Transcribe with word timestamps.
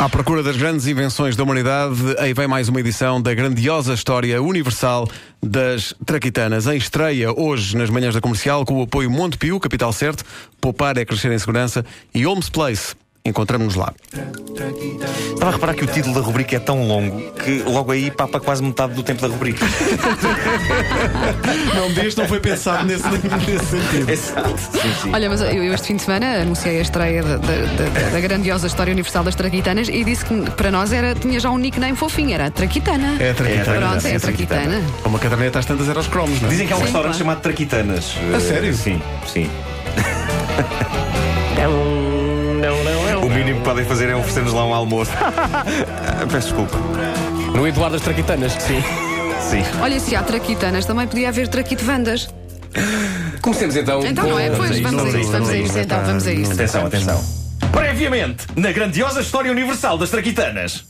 À 0.00 0.08
procura 0.08 0.42
das 0.42 0.56
grandes 0.56 0.86
invenções 0.86 1.36
da 1.36 1.42
humanidade, 1.42 1.94
aí 2.18 2.32
vem 2.32 2.48
mais 2.48 2.70
uma 2.70 2.80
edição 2.80 3.20
da 3.20 3.34
grandiosa 3.34 3.92
história 3.92 4.40
universal 4.40 5.06
das 5.42 5.94
traquitanas. 6.06 6.66
Em 6.66 6.78
estreia 6.78 7.38
hoje 7.38 7.76
nas 7.76 7.90
manhãs 7.90 8.14
da 8.14 8.20
comercial 8.22 8.64
com 8.64 8.80
o 8.80 8.84
apoio 8.84 9.10
Montepio, 9.10 9.60
Capital 9.60 9.92
Certo, 9.92 10.24
Poupar 10.58 10.96
é 10.96 11.04
Crescer 11.04 11.30
em 11.32 11.38
Segurança 11.38 11.84
e 12.14 12.24
Holmes 12.24 12.48
Place. 12.48 12.94
Encontramos-nos 13.24 13.74
lá. 13.76 13.92
Estava 15.34 15.50
a 15.50 15.54
reparar 15.54 15.74
que 15.74 15.84
o 15.84 15.86
título 15.86 16.14
da 16.14 16.20
rubrica 16.22 16.56
é 16.56 16.58
tão 16.58 16.86
longo 16.88 17.20
que 17.32 17.62
logo 17.66 17.92
aí 17.92 18.10
papa 18.10 18.40
quase 18.40 18.62
metade 18.62 18.94
do 18.94 19.02
tempo 19.02 19.20
da 19.20 19.28
rubrica. 19.28 19.64
Não, 21.74 21.92
deste 21.92 22.18
não 22.18 22.26
foi 22.26 22.40
pensado 22.40 22.86
nesse, 22.86 23.06
nesse 23.08 23.66
sentido. 23.66 24.10
Exato. 24.10 24.58
Sim, 24.58 24.94
sim. 25.02 25.10
Olha, 25.12 25.28
mas 25.28 25.40
eu 25.42 25.72
este 25.74 25.88
fim 25.88 25.96
de 25.96 26.02
semana 26.02 26.40
anunciei 26.42 26.78
a 26.78 26.82
estreia 26.82 27.22
da, 27.22 27.36
da- 27.36 27.46
da- 27.46 28.10
da 28.10 28.20
grandiosa 28.20 28.66
história 28.66 28.92
universal 28.92 29.22
das 29.22 29.34
Traquitanas 29.34 29.88
e 29.88 30.02
disse 30.02 30.24
que 30.24 30.50
para 30.52 30.70
nós 30.70 30.90
era, 30.92 31.14
tinha 31.14 31.38
já 31.38 31.50
um 31.50 31.58
nickname 31.58 31.96
fofinho, 31.96 32.32
era 32.32 32.46
a 32.46 32.50
Traquitana. 32.50 33.16
É 33.20 33.30
a 33.30 33.34
Traquitana. 33.34 33.88
Pronto, 33.88 34.06
é 34.06 34.16
a 34.16 34.20
Traquitana. 34.20 34.82
Uma 35.04 35.18
caderneta 35.18 35.58
às 35.58 35.66
tantas 35.66 35.88
era 35.88 36.00
os 36.00 36.06
cromos, 36.08 36.40
não 36.40 36.48
é? 36.48 36.52
Dizem 36.52 36.66
que 36.66 36.72
há 36.72 36.76
um 36.76 36.78
Sim, 36.80 36.84
restaurante 36.84 37.12
claro. 37.12 37.18
chamado 37.24 37.40
Traquitanas. 37.42 38.14
A 38.34 38.40
sério? 38.40 38.74
Sim, 38.74 39.00
sim. 39.26 39.50
Podem 43.80 43.88
fazer 43.88 44.10
é 44.10 44.14
oferecer-nos 44.14 44.52
lá 44.52 44.66
um 44.66 44.74
almoço. 44.74 45.10
Peço 46.30 46.48
desculpa. 46.48 46.76
No 47.54 47.66
Eduardo 47.66 47.96
das 47.96 48.04
Traquitanas. 48.04 48.52
Sim. 48.52 48.82
Sim. 49.40 49.64
Olha, 49.80 49.98
se 49.98 50.14
há 50.14 50.22
Traquitanas, 50.22 50.84
também 50.84 51.06
podia 51.06 51.30
haver 51.30 51.48
Traquitvandas. 51.48 52.28
Comecemos 53.40 53.76
então. 53.76 54.04
Então 54.04 54.28
não 54.28 54.38
é? 54.38 54.50
Pois, 54.50 54.78
vamos 54.80 55.14
a 55.14 55.18
isso, 55.18 55.32
vamos 55.32 55.48
a 55.48 55.56
isso, 55.56 55.78
então, 55.78 56.04
vamos 56.04 56.26
a 56.26 56.32
isso. 56.32 56.52
Atenção, 56.52 56.86
atenção. 56.86 57.24
Previamente, 57.72 58.46
na 58.54 58.70
grandiosa 58.70 59.22
história 59.22 59.50
universal 59.50 59.96
das 59.96 60.10
Traquitanas. 60.10 60.84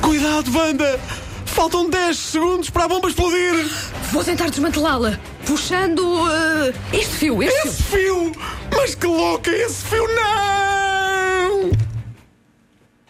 Cuidado, 0.00 0.48
banda! 0.52 1.00
Faltam 1.44 1.90
10 1.90 2.16
segundos 2.16 2.70
para 2.70 2.84
a 2.84 2.88
bomba 2.88 3.08
explodir! 3.08 3.68
Vou 4.12 4.22
tentar 4.22 4.48
desmantelá-la, 4.48 5.18
puxando 5.44 6.02
eh, 6.30 6.72
este 6.92 7.14
fio, 7.16 7.42
este 7.42 7.60
fio. 7.60 7.68
Esse 7.68 7.82
fio! 7.82 8.61
Mas 8.82 8.96
que 8.96 9.06
louca 9.06 9.48
esse 9.48 9.84
fio! 9.84 10.04
Não! 10.12 11.70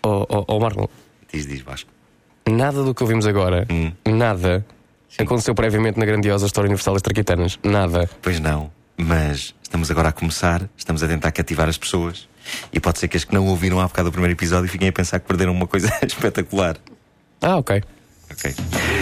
Oh, 0.02 0.26
oh, 0.28 0.44
oh, 0.46 0.60
Marco, 0.60 0.90
Diz, 1.32 1.46
diz, 1.46 1.62
Vasco. 1.62 1.88
nada 2.46 2.82
do 2.84 2.94
que 2.94 3.02
ouvimos 3.02 3.26
agora, 3.26 3.66
Hum. 3.70 3.90
nada, 4.06 4.66
aconteceu 5.18 5.54
previamente 5.54 5.98
na 5.98 6.04
grandiosa 6.04 6.44
história 6.44 6.68
universal 6.68 6.92
das 6.92 7.00
Traquitanas. 7.02 7.58
Nada. 7.64 8.06
Pois 8.20 8.38
não, 8.38 8.70
mas 8.98 9.54
estamos 9.62 9.90
agora 9.90 10.10
a 10.10 10.12
começar, 10.12 10.68
estamos 10.76 11.02
a 11.02 11.08
tentar 11.08 11.32
cativar 11.32 11.66
as 11.70 11.78
pessoas. 11.78 12.28
E 12.70 12.78
pode 12.78 12.98
ser 12.98 13.08
que 13.08 13.16
as 13.16 13.24
que 13.24 13.32
não 13.32 13.46
ouviram 13.46 13.80
há 13.80 13.86
bocado 13.86 14.10
o 14.10 14.12
primeiro 14.12 14.34
episódio 14.36 14.68
fiquem 14.68 14.88
a 14.88 14.92
pensar 14.92 15.20
que 15.20 15.26
perderam 15.26 15.52
uma 15.54 15.66
coisa 15.66 15.90
espetacular. 16.06 16.76
Ah, 17.40 17.56
ok. 17.56 17.82
Ok. 18.32 18.54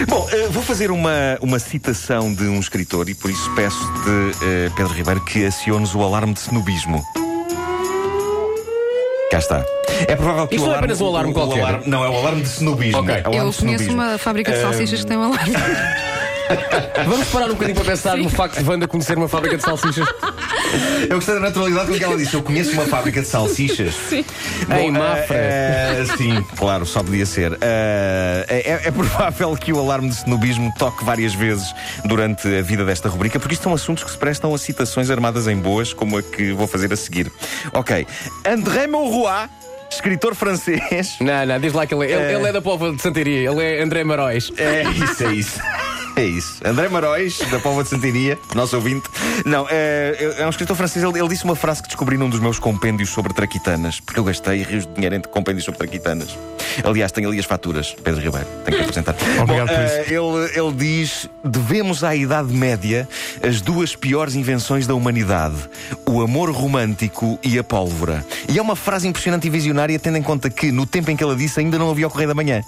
Bom, 0.07 0.27
eh, 0.31 0.47
vou 0.49 0.61
fazer 0.63 0.91
uma, 0.91 1.37
uma 1.41 1.57
citação 1.59 2.33
de 2.33 2.43
um 2.43 2.59
escritor 2.59 3.07
e 3.09 3.13
por 3.13 3.29
isso 3.31 3.49
peço-te, 3.55 4.43
eh, 4.45 4.69
Pedro 4.75 4.93
Ribeiro, 4.93 5.23
que 5.23 5.45
aciones 5.45 5.95
o 5.95 6.01
alarme 6.03 6.33
de 6.33 6.39
snobismo. 6.41 7.03
Cá 9.31 9.37
está. 9.39 9.65
É 10.07 10.15
provável 10.15 10.47
que 10.47 10.55
Isto 10.55 10.65
o 10.65 10.67
não 10.67 10.73
é 10.73 10.77
alarme, 10.77 10.93
apenas 10.93 11.01
um 11.01 11.07
alarme 11.07 11.29
o- 11.29 11.31
o 11.31 11.33
qualquer. 11.35 11.59
alarme- 11.61 11.83
não, 11.87 12.03
é 12.03 12.09
o 12.09 12.15
alarme 12.17 12.41
de 12.41 12.49
snobismo. 12.49 12.99
Ok. 12.99 13.13
É 13.13 13.17
o 13.17 13.19
alarme 13.21 13.37
Eu 13.37 13.49
de 13.51 13.57
conheço 13.57 13.91
uma 13.93 14.17
fábrica 14.17 14.51
de 14.51 14.61
salsichas 14.61 14.99
que 15.01 15.05
tem 15.07 15.17
um 15.17 15.23
alarme. 15.23 15.53
Vamos 17.07 17.27
parar 17.29 17.45
um 17.45 17.49
bocadinho 17.53 17.75
para 17.75 17.85
pensar 17.85 18.17
no 18.17 18.29
facto 18.29 18.61
de 18.61 18.69
Wanda 18.69 18.85
conhecer 18.87 19.17
uma 19.17 19.29
fábrica 19.29 19.55
de 19.55 19.63
salsichas 19.63 20.05
Eu 21.09 21.15
gostei 21.15 21.35
da 21.35 21.41
naturalidade 21.41 21.91
com 21.91 21.97
que 21.97 22.03
ela 22.03 22.17
disse. 22.17 22.33
Eu 22.33 22.43
conheço 22.43 22.71
uma 22.73 22.85
fábrica 22.85 23.21
de 23.21 23.27
salsichas. 23.27 23.93
Sim. 24.09 24.25
Em 24.79 24.91
Mafra. 24.91 26.05
sim, 26.17 26.43
claro, 26.55 26.85
só 26.85 27.03
podia 27.03 27.25
ser. 27.25 27.57
Eh, 27.61 28.45
é, 28.47 28.87
é 28.87 28.91
provável 28.91 29.55
que 29.55 29.73
o 29.73 29.79
alarme 29.79 30.09
de 30.09 30.15
snobismo 30.15 30.73
toque 30.77 31.03
várias 31.03 31.33
vezes 31.33 31.73
durante 32.05 32.47
a 32.47 32.61
vida 32.61 32.85
desta 32.85 33.09
rubrica, 33.09 33.39
porque 33.39 33.53
isto 33.53 33.63
são 33.63 33.73
assuntos 33.73 34.03
que 34.03 34.11
se 34.11 34.17
prestam 34.17 34.53
a 34.53 34.57
citações 34.57 35.09
armadas 35.09 35.47
em 35.47 35.55
boas, 35.55 35.93
como 35.93 36.17
a 36.17 36.23
que 36.23 36.51
vou 36.51 36.67
fazer 36.67 36.91
a 36.93 36.95
seguir. 36.95 37.31
Ok. 37.73 38.05
André 38.45 38.87
Monroy, 38.87 39.47
escritor 39.89 40.35
francês. 40.35 41.17
Não, 41.19 41.45
não, 41.45 41.59
diz 41.59 41.73
lá 41.73 41.85
que 41.85 41.93
ele 41.93 42.05
é. 42.05 42.11
Ele, 42.11 42.35
ele 42.35 42.47
é 42.47 42.51
da 42.51 42.61
Póvoa 42.61 42.93
de 42.93 43.01
Santaria, 43.01 43.49
ele 43.49 43.63
é 43.63 43.81
André 43.81 44.03
Maróis. 44.03 44.51
É 44.57 44.83
isso, 44.83 45.23
é 45.23 45.33
isso. 45.33 45.59
É 46.15 46.25
isso. 46.25 46.59
André 46.65 46.89
Maróis, 46.89 47.39
da 47.49 47.59
Póvoa 47.59 47.83
de 47.83 47.89
Santiria, 47.89 48.37
nosso 48.53 48.75
ouvinte. 48.75 49.09
Não, 49.45 49.65
é, 49.69 50.35
é 50.37 50.45
um 50.45 50.49
escritor 50.49 50.75
francês. 50.75 51.03
Ele, 51.03 51.17
ele 51.17 51.27
disse 51.29 51.43
uma 51.43 51.55
frase 51.55 51.81
que 51.81 51.87
descobri 51.87 52.17
num 52.17 52.29
dos 52.29 52.39
meus 52.39 52.59
compêndios 52.59 53.09
sobre 53.09 53.33
traquitanas, 53.33 53.99
porque 53.99 54.19
eu 54.19 54.23
gastei 54.23 54.63
rios 54.63 54.85
de 54.85 54.93
dinheiro 54.93 55.15
em 55.15 55.21
compêndios 55.21 55.65
sobre 55.65 55.77
traquitanas. 55.79 56.37
Aliás, 56.83 57.11
tenho 57.11 57.29
ali 57.29 57.39
as 57.39 57.45
faturas, 57.45 57.95
Pedro 58.03 58.21
Ribeiro. 58.21 58.47
Tenho 58.65 58.77
que 58.77 58.83
apresentar. 58.83 59.15
Obrigado 59.41 59.67
Bom, 59.67 59.73
por 59.73 59.81
eh, 59.81 60.05
ele, 60.07 60.59
ele 60.59 60.73
diz: 60.73 61.29
devemos 61.43 62.03
à 62.03 62.15
Idade 62.15 62.53
Média 62.53 63.07
as 63.47 63.61
duas 63.61 63.95
piores 63.95 64.35
invenções 64.35 64.85
da 64.85 64.93
humanidade: 64.93 65.55
o 66.07 66.21
amor 66.21 66.51
romântico 66.51 67.39
e 67.43 67.57
a 67.57 67.63
pólvora. 67.63 68.25
E 68.49 68.57
é 68.57 68.61
uma 68.61 68.75
frase 68.75 69.07
impressionante 69.07 69.47
e 69.47 69.49
visionária, 69.49 69.97
tendo 69.97 70.17
em 70.17 70.23
conta 70.23 70.49
que, 70.49 70.71
no 70.71 70.85
tempo 70.85 71.09
em 71.09 71.15
que 71.15 71.23
ela 71.23 71.35
disse, 71.35 71.59
ainda 71.59 71.77
não 71.77 71.89
havia 71.89 72.07
o 72.07 72.09
Correio 72.09 72.29
da 72.29 72.35
Manhã. 72.35 72.63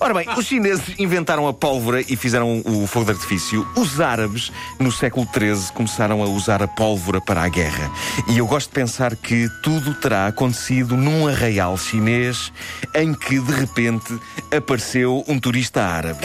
Ora 0.00 0.14
bem, 0.14 0.28
os 0.36 0.46
chineses 0.46 0.84
inventaram 0.98 1.46
a 1.46 1.52
pólvora 1.52 2.00
e 2.00 2.16
fizeram 2.16 2.62
o 2.64 2.86
fogo 2.86 3.06
de 3.06 3.12
artifício. 3.12 3.66
Os 3.76 4.00
árabes, 4.00 4.52
no 4.78 4.90
século 4.92 5.26
XIII, 5.26 5.72
começaram 5.72 6.22
a 6.22 6.26
usar 6.26 6.62
a 6.62 6.68
pólvora 6.68 7.20
para 7.20 7.42
a 7.42 7.48
guerra. 7.48 7.90
E 8.28 8.38
eu 8.38 8.46
gosto 8.46 8.68
de 8.68 8.74
pensar 8.74 9.14
que 9.16 9.48
tudo 9.62 9.94
terá 9.94 10.26
acontecido 10.26 10.96
num 10.96 11.26
arraial 11.26 11.76
chinês 11.76 12.52
em 12.94 13.14
que, 13.14 13.38
de 13.38 13.52
repente, 13.52 14.18
apareceu 14.54 15.24
um 15.28 15.38
turista 15.38 15.82
árabe. 15.82 16.20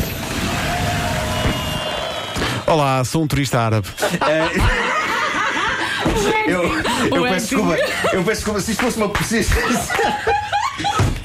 Olá, 2.65 3.03
sou 3.03 3.23
um 3.23 3.27
turista 3.27 3.59
árabe. 3.59 3.87
Eu, 6.45 6.63
eu 7.15 7.23
O 7.23 7.27
peço 7.27 7.47
desculpa, 7.47 7.77
eu 8.13 8.23
peço 8.23 8.35
desculpa, 8.35 8.61
se 8.61 8.71
isto 8.71 8.83
fosse 8.83 8.97
uma 8.97 9.09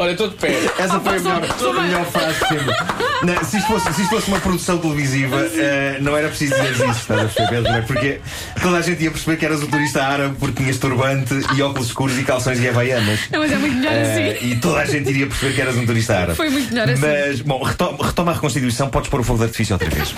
Olha, 0.01 0.13
estou 0.13 0.29
de 0.29 0.37
pé. 0.37 0.53
Essa 0.79 1.01
foi 1.01 1.17
a 1.17 1.21
melhor, 1.21 1.43
a 1.43 1.83
melhor 1.83 2.05
frase 2.07 2.39
sempre. 2.39 2.77
Não, 3.25 3.45
se, 3.45 3.57
isto 3.59 3.67
fosse, 3.67 3.93
se 3.95 4.03
isto 4.03 4.11
fosse 4.15 4.29
uma 4.29 4.39
produção 4.39 4.79
televisiva, 4.79 5.41
eh, 5.55 5.99
não 6.01 6.17
era 6.17 6.29
preciso 6.29 6.55
dizer 6.55 6.71
isso, 6.89 7.01
estás 7.01 7.21
a 7.21 7.25
perceber, 7.25 7.49
Pedro? 7.49 7.73
É? 7.73 7.81
Porque 7.83 8.21
toda 8.63 8.77
a 8.77 8.81
gente 8.83 9.03
ia 9.03 9.11
perceber 9.11 9.37
que 9.39 9.45
eras 9.45 9.61
um 9.61 9.67
turista 9.67 10.05
árabe 10.05 10.37
porque 10.39 10.63
tinhas 10.63 10.79
turbante 10.79 11.35
e 11.57 11.63
óculos 11.63 11.89
escuros 11.89 12.17
e 12.17 12.23
calções 12.23 12.61
e 12.61 12.69
havaianas. 12.69 13.19
Não, 13.33 13.41
mas 13.41 13.51
é 13.51 13.57
muito 13.57 13.75
melhor 13.77 13.93
Eh, 13.93 14.37
assim. 14.37 14.47
e 14.47 14.57
toda 14.61 14.79
a 14.79 14.85
gente 14.85 15.11
iria 15.11 15.27
perceber 15.27 15.55
que 15.57 15.61
eras 15.63 15.77
um 15.77 15.85
turista 15.85 16.17
árabe. 16.17 16.37
Foi 16.37 16.49
muito 16.49 16.73
melhor 16.73 16.89
assim. 16.91 17.03
Mas, 17.03 17.41
bom, 17.41 17.61
retoma, 17.65 18.07
retoma 18.07 18.31
a 18.31 18.35
reconstituição, 18.37 18.89
podes 18.89 19.11
pôr 19.11 19.19
o 19.19 19.25
fogo 19.25 19.39
de 19.41 19.45
artifício 19.47 19.75
outra 19.75 19.91
vez. 19.91 20.15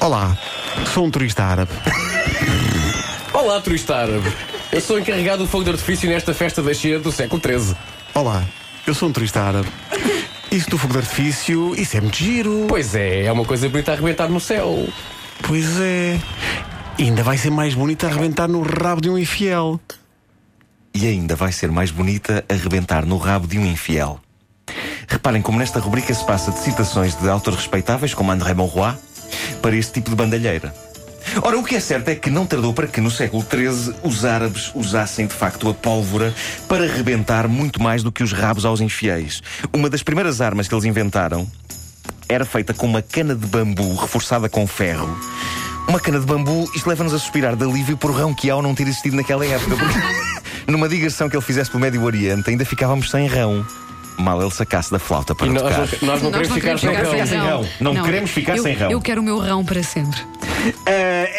Olá, 0.00 0.36
sou 0.92 1.06
um 1.06 1.10
turista 1.10 1.44
árabe. 1.44 1.70
Olá, 3.32 3.58
turista 3.62 3.96
árabe. 3.96 4.30
Eu 4.72 4.80
sou 4.80 4.98
encarregado 4.98 5.44
do 5.44 5.46
fogo 5.46 5.64
de 5.64 5.70
artifício 5.70 6.08
nesta 6.08 6.32
festa 6.32 6.62
da 6.62 6.72
China 6.72 6.98
do 6.98 7.12
século 7.12 7.42
XIII. 7.44 7.76
Olá, 8.14 8.42
eu 8.86 8.94
sou 8.94 9.06
um 9.06 9.12
turista 9.12 9.42
árabe. 9.42 9.68
Isso 10.50 10.70
do 10.70 10.78
fogo 10.78 10.94
de 10.94 11.00
artifício, 11.00 11.74
isso 11.78 11.98
é 11.98 12.00
muito 12.00 12.16
giro. 12.16 12.64
Pois 12.66 12.94
é, 12.94 13.24
é 13.26 13.32
uma 13.32 13.44
coisa 13.44 13.68
bonita 13.68 13.90
a 13.90 13.94
arrebentar 13.94 14.30
no 14.30 14.40
céu. 14.40 14.88
Pois 15.42 15.78
é. 15.78 16.18
E 16.98 17.02
ainda 17.02 17.22
vai 17.22 17.36
ser 17.36 17.50
mais 17.50 17.74
bonito 17.74 18.06
a 18.06 18.08
arrebentar 18.08 18.48
no 18.48 18.62
rabo 18.62 19.02
de 19.02 19.10
um 19.10 19.18
infiel. 19.18 19.78
E 20.94 21.06
ainda 21.06 21.36
vai 21.36 21.52
ser 21.52 21.70
mais 21.70 21.90
bonita 21.90 22.42
a 22.48 22.54
rebentar 22.54 23.04
no 23.04 23.18
rabo 23.18 23.46
de 23.46 23.58
um 23.58 23.66
infiel. 23.66 24.18
Reparem 25.06 25.42
como 25.42 25.58
nesta 25.58 25.80
rubrica 25.80 26.14
se 26.14 26.24
passa 26.24 26.50
de 26.50 26.60
citações 26.60 27.14
de 27.14 27.28
autores 27.28 27.58
respeitáveis, 27.58 28.14
como 28.14 28.32
André 28.32 28.54
Monroy, 28.54 28.94
para 29.60 29.76
este 29.76 29.92
tipo 29.92 30.08
de 30.08 30.16
bandalheira. 30.16 30.72
Ora, 31.40 31.58
o 31.58 31.64
que 31.64 31.74
é 31.76 31.80
certo 31.80 32.08
é 32.08 32.14
que 32.14 32.28
não 32.30 32.44
tardou 32.44 32.72
para 32.74 32.86
que 32.86 33.00
no 33.00 33.10
século 33.10 33.42
XIII 33.48 33.94
os 34.02 34.24
árabes 34.24 34.70
usassem 34.74 35.26
de 35.26 35.32
facto 35.34 35.68
a 35.68 35.74
pólvora 35.74 36.34
para 36.68 36.86
rebentar 36.86 37.48
muito 37.48 37.82
mais 37.82 38.02
do 38.02 38.12
que 38.12 38.22
os 38.22 38.32
rabos 38.32 38.64
aos 38.64 38.80
infiéis. 38.80 39.42
Uma 39.72 39.88
das 39.88 40.02
primeiras 40.02 40.40
armas 40.40 40.68
que 40.68 40.74
eles 40.74 40.84
inventaram 40.84 41.50
era 42.28 42.44
feita 42.44 42.74
com 42.74 42.86
uma 42.86 43.02
cana 43.02 43.34
de 43.34 43.46
bambu 43.46 43.94
reforçada 43.94 44.48
com 44.48 44.66
ferro. 44.66 45.08
Uma 45.88 45.98
cana 45.98 46.20
de 46.20 46.26
bambu, 46.26 46.70
isto 46.74 46.88
leva-nos 46.88 47.12
a 47.14 47.18
suspirar 47.18 47.56
de 47.56 47.64
alívio 47.64 47.96
por 47.96 48.12
rão 48.12 48.32
que 48.34 48.48
ao 48.48 48.62
não 48.62 48.74
ter 48.74 48.84
existido 48.84 49.16
naquela 49.16 49.44
época. 49.44 49.76
Porque 49.76 49.98
numa 50.70 50.88
digressão 50.88 51.28
que 51.28 51.36
ele 51.36 51.44
fizesse 51.44 51.70
pelo 51.70 51.80
Médio 51.82 52.02
Oriente, 52.04 52.48
ainda 52.50 52.64
ficávamos 52.64 53.10
sem 53.10 53.26
rão. 53.26 53.66
Mal 54.18 54.40
ele 54.42 54.50
sacasse 54.50 54.90
da 54.92 54.98
flauta 54.98 55.34
para 55.34 55.46
E 55.46 55.50
nós, 55.50 55.62
tocar. 55.62 55.78
não- 55.78 55.86
nós 56.08 56.22
não 56.22 56.30
Nós 56.30 56.40
queremos 56.48 56.52
ficar 56.54 56.78
sem 56.78 56.90
queremos 56.90 57.08
rão. 57.08 57.12
ficar 57.12 57.26
sem 57.26 57.38
rão. 57.40 57.66
Não 57.80 58.02
queremos 58.04 58.30
ficar 58.30 58.56
eu, 58.58 58.62
sem 58.62 58.74
rão. 58.74 58.90
Eu 58.90 59.00
quero 59.00 59.20
o 59.20 59.24
meu 59.24 59.38
rão 59.38 59.64
para 59.64 59.82
sempre. 59.82 60.20
Ah, 60.86 60.90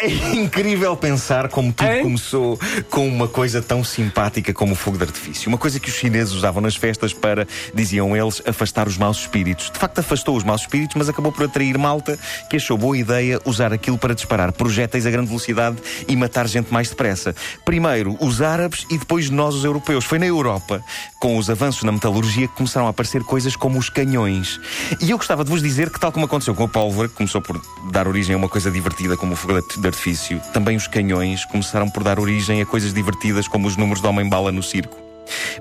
É 0.04 0.34
incrível 0.34 0.94
pensar 0.94 1.48
como 1.48 1.72
tudo 1.72 1.88
Hein? 1.88 2.02
começou 2.02 2.60
com 2.90 3.08
uma 3.08 3.26
coisa 3.26 3.62
tão 3.62 3.82
simpática 3.82 4.52
como 4.52 4.74
o 4.74 4.76
fogo 4.76 4.98
de 4.98 5.04
artifício. 5.04 5.48
Uma 5.48 5.56
coisa 5.56 5.80
que 5.80 5.88
os 5.88 5.94
chineses 5.94 6.34
usavam 6.34 6.60
nas 6.60 6.76
festas 6.76 7.14
para, 7.14 7.48
diziam 7.72 8.14
eles, 8.14 8.42
afastar 8.46 8.86
os 8.86 8.98
maus 8.98 9.20
espíritos. 9.20 9.70
De 9.70 9.78
facto, 9.78 10.00
afastou 10.00 10.36
os 10.36 10.44
maus 10.44 10.60
espíritos, 10.60 10.94
mas 10.96 11.08
acabou 11.08 11.32
por 11.32 11.44
atrair 11.44 11.78
malta 11.78 12.18
que 12.50 12.56
achou 12.56 12.76
boa 12.76 12.98
ideia 12.98 13.40
usar 13.46 13.72
aquilo 13.72 13.96
para 13.96 14.14
disparar 14.14 14.52
projéteis 14.52 15.06
a 15.06 15.10
grande 15.10 15.28
velocidade 15.28 15.78
e 16.06 16.14
matar 16.14 16.46
gente 16.46 16.70
mais 16.70 16.90
depressa. 16.90 17.34
Primeiro 17.64 18.18
os 18.20 18.42
árabes 18.42 18.86
e 18.90 18.98
depois 18.98 19.30
nós, 19.30 19.54
os 19.54 19.64
europeus. 19.64 20.04
Foi 20.04 20.18
na 20.18 20.26
Europa, 20.26 20.82
com 21.18 21.38
os 21.38 21.48
avanços 21.48 21.82
na 21.82 21.92
metalurgia, 21.92 22.46
que 22.46 22.54
começaram 22.54 22.86
a 22.86 22.90
aparecer 22.90 23.22
coisas 23.22 23.56
como 23.56 23.78
os 23.78 23.88
canhões. 23.88 24.60
E 25.00 25.10
eu 25.10 25.16
gostava 25.16 25.44
de 25.44 25.50
vos 25.50 25.62
dizer 25.62 25.88
que, 25.88 25.98
tal 25.98 26.12
como 26.12 26.26
aconteceu 26.26 26.54
com 26.54 26.64
a 26.64 26.68
pólvora, 26.68 27.08
que 27.08 27.14
começou 27.14 27.40
por 27.40 27.58
dar 27.90 28.06
origem 28.06 28.34
a 28.34 28.38
uma 28.38 28.50
coisa 28.50 28.70
divertida 28.70 29.16
como 29.16 29.32
o 29.32 29.36
fogo 29.36 29.54
de 29.54 29.93
artifício, 29.94 30.40
também 30.52 30.76
os 30.76 30.88
canhões 30.88 31.44
começaram 31.44 31.88
por 31.88 32.02
dar 32.02 32.18
origem 32.18 32.60
a 32.60 32.66
coisas 32.66 32.92
divertidas 32.92 33.46
como 33.46 33.68
os 33.68 33.76
números 33.76 34.02
de 34.02 34.08
homem-bala 34.08 34.50
no 34.50 34.62
circo. 34.62 34.98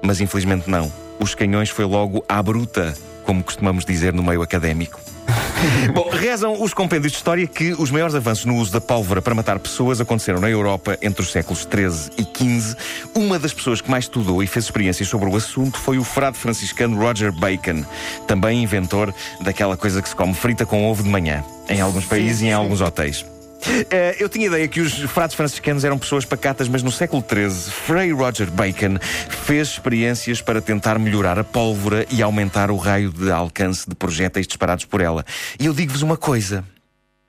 Mas 0.01 0.19
infelizmente 0.19 0.69
não. 0.69 0.91
Os 1.19 1.35
canhões 1.35 1.69
foi 1.69 1.85
logo 1.85 2.25
à 2.27 2.41
bruta, 2.41 2.93
como 3.23 3.43
costumamos 3.43 3.85
dizer 3.85 4.11
no 4.13 4.23
meio 4.23 4.41
académico. 4.41 4.99
Bom, 5.93 6.09
rezam 6.09 6.61
os 6.61 6.73
compêndios 6.73 7.13
de 7.13 7.17
história 7.17 7.47
que 7.47 7.73
os 7.73 7.89
maiores 7.89 8.15
avanços 8.15 8.43
no 8.43 8.57
uso 8.57 8.73
da 8.73 8.81
pólvora 8.81 9.21
para 9.21 9.33
matar 9.33 9.57
pessoas 9.59 10.01
aconteceram 10.01 10.41
na 10.41 10.49
Europa 10.49 10.97
entre 11.01 11.21
os 11.21 11.31
séculos 11.31 11.61
XIII 11.61 12.11
e 12.17 12.23
XV. 12.23 12.75
Uma 13.15 13.39
das 13.39 13.53
pessoas 13.53 13.79
que 13.79 13.89
mais 13.89 14.05
estudou 14.05 14.43
e 14.43 14.47
fez 14.47 14.65
experiências 14.65 15.07
sobre 15.07 15.29
o 15.29 15.35
assunto 15.35 15.77
foi 15.77 15.97
o 15.97 16.03
frade 16.03 16.37
franciscano 16.37 16.99
Roger 16.99 17.31
Bacon, 17.31 17.85
também 18.27 18.63
inventor 18.63 19.13
daquela 19.39 19.77
coisa 19.77 20.01
que 20.01 20.09
se 20.09 20.15
come 20.15 20.33
frita 20.33 20.65
com 20.65 20.89
ovo 20.89 21.03
de 21.03 21.09
manhã, 21.09 21.45
em 21.69 21.79
alguns 21.79 22.05
países 22.05 22.41
e 22.41 22.47
em 22.47 22.53
alguns 22.53 22.81
hotéis. 22.81 23.23
Eh, 23.89 24.17
eu 24.19 24.29
tinha 24.29 24.47
ideia 24.47 24.67
que 24.67 24.81
os 24.81 24.93
frades 25.11 25.35
franciscanos 25.35 25.83
eram 25.83 25.97
pessoas 25.97 26.25
pacatas, 26.25 26.67
mas 26.67 26.81
no 26.81 26.91
século 26.91 27.23
XIII, 27.23 27.71
Frei 27.71 28.11
Roger 28.11 28.49
Bacon 28.49 28.97
fez 29.29 29.69
experiências 29.69 30.41
para 30.41 30.61
tentar 30.61 30.97
melhorar 30.97 31.37
a 31.37 31.43
pólvora 31.43 32.05
e 32.09 32.21
aumentar 32.21 32.71
o 32.71 32.77
raio 32.77 33.11
de 33.11 33.31
alcance 33.31 33.87
de 33.87 33.95
projéteis 33.95 34.47
disparados 34.47 34.85
por 34.85 35.01
ela. 35.01 35.25
E 35.59 35.65
eu 35.65 35.73
digo-vos 35.73 36.01
uma 36.01 36.17
coisa. 36.17 36.63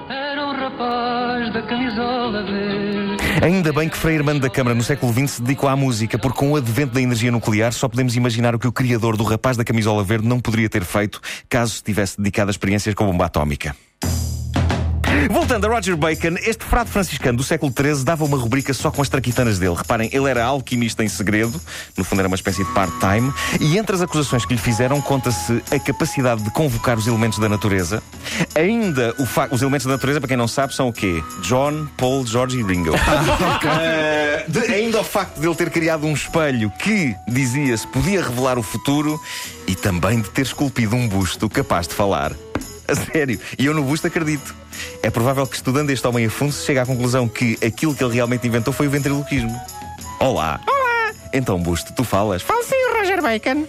Era 0.08 0.46
um 0.46 0.52
rapaz 0.52 1.52
da 1.52 1.62
camisola 1.62 2.42
verde. 2.44 3.24
Ainda 3.42 3.72
bem 3.72 3.88
que 3.88 3.96
Frei 3.96 4.16
Armando 4.16 4.40
da 4.40 4.48
Câmara 4.48 4.74
no 4.74 4.82
século 4.82 5.12
XX 5.12 5.30
se 5.30 5.42
dedicou 5.42 5.68
à 5.68 5.76
música, 5.76 6.18
porque 6.18 6.38
com 6.38 6.52
o 6.52 6.56
advento 6.56 6.94
da 6.94 7.00
energia 7.00 7.30
nuclear 7.30 7.72
só 7.72 7.88
podemos 7.88 8.16
imaginar 8.16 8.54
o 8.54 8.58
que 8.58 8.68
o 8.68 8.72
criador 8.72 9.16
do 9.16 9.24
rapaz 9.24 9.56
da 9.56 9.64
camisola 9.64 10.02
verde 10.02 10.26
não 10.26 10.40
poderia 10.40 10.68
ter 10.68 10.84
feito 10.84 11.20
caso 11.48 11.74
se 11.74 11.82
tivesse 11.82 12.16
dedicado 12.16 12.48
a 12.48 12.52
experiências 12.52 12.94
com 12.94 13.04
bomba 13.04 13.26
atómica. 13.26 13.74
Voltando 15.30 15.66
a 15.66 15.68
Roger 15.74 15.96
Bacon, 15.96 16.36
este 16.42 16.64
frade 16.64 16.90
franciscano 16.90 17.38
do 17.38 17.44
século 17.44 17.72
XIII 17.76 18.04
dava 18.04 18.24
uma 18.24 18.36
rubrica 18.36 18.72
só 18.74 18.90
com 18.90 19.00
as 19.02 19.08
traquitanas 19.08 19.58
dele. 19.58 19.74
Reparem, 19.74 20.08
ele 20.12 20.28
era 20.28 20.44
alquimista 20.44 21.02
em 21.02 21.08
segredo, 21.08 21.60
no 21.96 22.04
fundo 22.04 22.20
era 22.20 22.28
uma 22.28 22.36
espécie 22.36 22.62
de 22.64 22.70
part-time, 22.72 23.32
e 23.60 23.78
entre 23.78 23.96
as 23.96 24.02
acusações 24.02 24.44
que 24.44 24.52
lhe 24.54 24.60
fizeram 24.60 25.00
conta-se 25.00 25.62
a 25.70 25.78
capacidade 25.78 26.42
de 26.42 26.50
convocar 26.50 26.98
os 26.98 27.06
elementos 27.06 27.38
da 27.38 27.48
natureza. 27.48 28.02
Ainda 28.54 29.14
os 29.50 29.62
elementos 29.62 29.86
da 29.86 29.92
natureza, 29.92 30.20
para 30.20 30.28
quem 30.28 30.36
não 30.36 30.48
sabe, 30.48 30.74
são 30.74 30.88
o 30.88 30.92
quê? 30.92 31.22
John, 31.42 31.86
Paul, 31.96 32.26
George 32.26 32.58
e 32.58 32.62
Ringo. 32.62 32.92
Eh, 33.80 34.44
de- 34.48 34.58
ainda 34.72 35.00
o 35.00 35.04
facto 35.04 35.38
de 35.40 35.46
ele 35.46 35.54
ter 35.54 35.70
criado 35.70 36.06
um 36.06 36.12
espelho 36.12 36.70
que, 36.78 37.14
dizia-se, 37.26 37.86
podia 37.86 38.22
revelar 38.22 38.58
o 38.58 38.62
futuro 38.62 39.18
e 39.66 39.74
também 39.74 40.20
de 40.20 40.30
ter 40.30 40.42
esculpido 40.42 40.94
um 40.94 41.08
busto 41.08 41.48
capaz 41.48 41.86
de 41.88 41.94
falar. 41.94 42.32
A 42.88 42.94
sério, 42.94 43.40
e 43.58 43.66
eu 43.66 43.74
no 43.74 43.82
busto 43.82 44.06
acredito. 44.06 44.54
É 45.02 45.10
provável 45.10 45.46
que 45.46 45.56
estudando 45.56 45.90
este 45.90 46.06
homem 46.06 46.26
a 46.26 46.30
fundo 46.30 46.52
se 46.52 46.64
chegue 46.66 46.78
à 46.78 46.86
conclusão 46.86 47.28
que 47.28 47.58
aquilo 47.64 47.94
que 47.94 48.04
ele 48.04 48.14
realmente 48.14 48.46
inventou 48.46 48.72
foi 48.72 48.86
o 48.86 48.90
ventriloquismo. 48.90 49.54
Olá! 50.20 50.60
Olá! 50.66 51.14
Então, 51.32 51.58
busto, 51.58 51.92
tu 51.94 52.04
falas? 52.04 52.42
Falo 52.42 52.62
sim, 52.62 52.76
Roger 52.98 53.22
Bacon. 53.22 53.66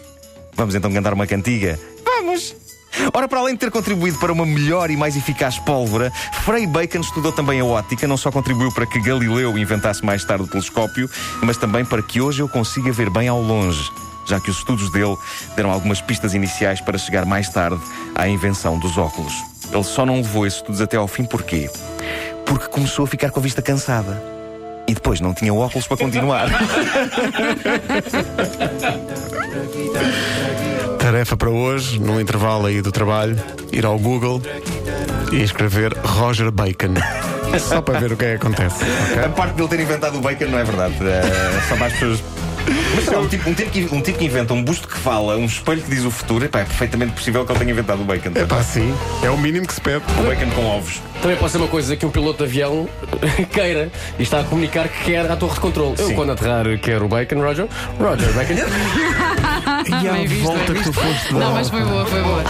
Vamos 0.54 0.76
então 0.76 0.92
cantar 0.92 1.14
uma 1.14 1.28
cantiga? 1.28 1.80
Vamos! 2.04 2.56
Ora, 3.14 3.28
para 3.28 3.40
além 3.40 3.56
de 3.56 3.60
ter 3.60 3.72
contribuído 3.72 4.18
para 4.20 4.32
uma 4.32 4.46
melhor 4.46 4.90
e 4.90 4.96
mais 4.96 5.18
eficaz 5.18 5.60
pólvora, 5.60 6.12
Frei 6.46 6.66
Bacon 6.66 7.00
estudou 7.00 7.32
também 7.32 7.60
a 7.60 7.66
óptica, 7.66 8.08
não 8.08 8.16
só 8.16 8.32
contribuiu 8.32 8.72
para 8.72 8.86
que 8.86 9.02
Galileu 9.02 9.58
inventasse 9.58 10.04
mais 10.06 10.24
tarde 10.24 10.46
o 10.46 10.48
telescópio, 10.48 11.10
mas 11.42 11.58
também 11.58 11.84
para 11.84 12.02
que 12.02 12.22
hoje 12.22 12.42
eu 12.42 12.48
consiga 12.48 12.92
ver 12.92 13.10
bem 13.10 13.28
ao 13.28 13.42
longe, 13.42 13.92
já 14.26 14.40
que 14.40 14.50
os 14.50 14.58
estudos 14.58 14.90
dele 14.92 15.16
deram 15.56 15.72
algumas 15.72 16.02
pistas 16.02 16.34
iniciais 16.34 16.82
para 16.82 16.98
chegar 16.98 17.26
mais 17.26 17.50
tarde 17.50 17.80
à 18.16 18.28
invenção 18.28 18.78
dos 18.80 18.98
óculos. 18.98 19.34
Ele 19.72 19.84
só 19.84 20.06
não 20.06 20.16
levou 20.18 20.46
esses 20.46 20.60
estudos 20.60 20.82
até 20.82 20.98
ao 20.98 21.08
fim, 21.08 21.24
porquê? 21.26 21.70
Porque 22.46 22.68
começou 22.68 23.06
a 23.06 23.08
ficar 23.08 23.32
com 23.32 23.40
a 23.40 23.44
vista 23.44 23.62
cansada. 23.62 24.22
E 24.88 24.94
depois 24.94 25.20
não 25.20 25.34
tinha 25.34 25.52
óculos 25.54 25.88
para 25.88 25.98
continuar. 25.98 26.48
Tarefa 31.00 31.36
para 31.38 31.50
hoje, 31.50 32.00
no 32.00 32.20
intervalo 32.20 32.66
aí 32.68 32.82
do 32.82 32.92
trabalho, 32.92 33.38
ir 33.72 33.86
ao 33.86 33.98
Google 33.98 34.42
e 35.32 35.42
escrever 35.42 35.94
Roger 36.04 36.52
Bacon. 36.52 36.94
Só 37.60 37.82
para 37.82 38.00
ver 38.00 38.12
o 38.12 38.18
que 38.18 38.26
é 38.26 38.30
que 38.30 38.36
acontece. 38.36 38.84
ok? 39.12 39.24
A 39.24 39.30
parte 39.30 39.54
dele 39.56 39.70
ter 39.70 39.80
inventado 39.80 40.18
o 40.18 40.22
bacon 40.22 40.46
não 40.48 40.60
é 40.60 40.64
verdade. 40.64 40.96
É, 41.02 41.62
só 41.70 41.76
mais 41.78 41.94
pessoas. 41.94 42.22
Mas 42.96 43.06
lá, 43.06 43.20
um 43.20 43.28
tipo, 43.28 43.50
um, 43.50 43.54
tipo 43.54 43.72
que, 43.72 43.84
um 43.92 44.02
tipo 44.02 44.20
que 44.20 44.26
inventa 44.26 44.54
um 44.54 44.64
busto 44.64 44.88
que 44.88 44.98
fala, 44.98 45.38
um 45.38 45.46
espelho 45.46 45.82
que 45.82 45.90
diz 45.90 46.04
o 46.06 46.12
futuro, 46.12 46.46
epá, 46.46 46.60
é 46.60 46.66
perfeitamente 46.66 47.14
possível 47.14 47.46
que 47.46 47.52
ele 47.52 47.60
tenha 47.60 47.72
inventado 47.72 48.02
o 48.02 48.06
bacon. 48.06 48.32
É 48.36 48.46
pá, 48.46 48.64
sim. 48.64 48.94
É 49.24 49.30
o 49.30 49.38
mínimo 49.38 49.68
que 49.68 49.74
se 49.74 49.82
pede. 49.82 50.04
O 50.20 50.24
bacon 50.24 50.50
com 50.52 50.66
ovos. 50.66 51.02
Também 51.22 51.38
pode 51.38 51.52
ser 51.52 51.58
uma 51.58 51.68
coisa 51.68 51.96
que 51.96 52.06
um 52.06 52.12
piloto 52.12 52.40
de 52.40 52.44
avião 52.44 52.88
queira 53.52 53.92
e 54.20 54.24
está 54.24 54.42
a 54.42 54.44
comunicar 54.44 54.88
que 54.88 55.06
quer 55.06 55.30
a 55.30 55.36
torre 55.36 55.54
de 55.54 55.60
controle. 55.60 55.96
Eu, 55.98 56.08
Sim. 56.08 56.16
quando 56.16 56.32
aterrar, 56.32 56.66
quero 56.80 57.06
o 57.06 57.08
bacon, 57.08 57.42
Roger. 57.42 57.68
Roger, 58.00 58.32
bacon. 58.34 58.56
E 59.86 60.08
à 60.08 60.14
Bem 60.14 60.28
visto, 60.28 60.44
volta 60.44 60.74
que 60.74 60.84
tu 60.84 60.94
foste 60.94 61.34
Não, 61.34 61.54
mas 61.54 61.70
foi 61.70 61.84
boa, 61.84 62.06
foi 62.06 62.22
boa. 62.22 62.44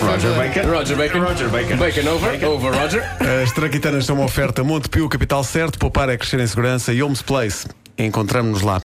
Roger. 0.00 0.32
Bacon. 0.34 0.70
Roger 0.70 0.96
Bacon. 0.96 1.20
Roger 1.20 1.48
Bacon. 1.48 1.76
Bacon 1.76 2.08
over, 2.08 2.44
over, 2.44 2.72
Roger. 2.72 3.02
As 3.42 3.52
traquitanas 3.52 4.06
são 4.06 4.16
uma 4.16 4.24
oferta 4.24 4.64
Montepio, 4.64 5.08
capital 5.08 5.44
certo, 5.44 5.78
poupar 5.78 6.08
é 6.08 6.16
crescer 6.16 6.40
em 6.40 6.46
segurança 6.46 6.92
e 6.92 7.02
Homes 7.02 7.22
Place. 7.22 7.66
Encontramos-nos 7.98 8.62
lá. 8.62 8.78